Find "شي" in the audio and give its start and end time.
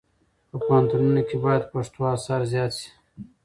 2.79-2.89